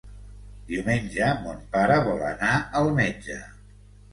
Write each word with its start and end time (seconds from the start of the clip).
Diumenge 0.69 1.27
mon 1.43 1.61
pare 1.75 1.99
vol 2.09 2.25
anar 2.31 2.57
al 2.81 2.91
metge. 2.99 3.37